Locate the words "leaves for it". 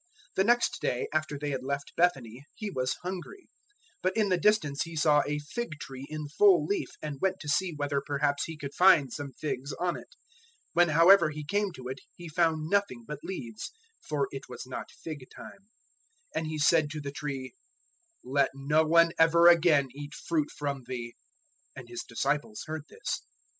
13.23-14.49